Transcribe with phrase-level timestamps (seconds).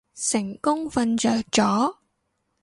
[0.15, 1.97] 成功瞓着咗